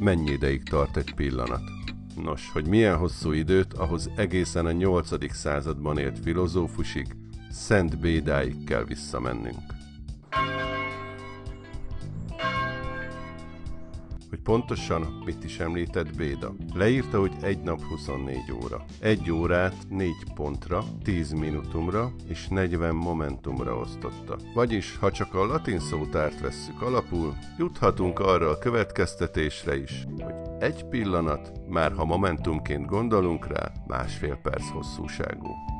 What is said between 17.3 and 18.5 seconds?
egy nap 24